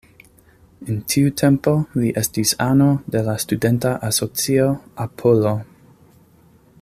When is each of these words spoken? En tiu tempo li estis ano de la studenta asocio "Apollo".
En 0.91 0.95
tiu 1.13 1.33
tempo 1.41 1.73
li 1.99 2.09
estis 2.23 2.55
ano 2.67 2.87
de 3.17 3.23
la 3.29 3.37
studenta 3.45 3.95
asocio 4.11 4.69
"Apollo". 5.09 5.57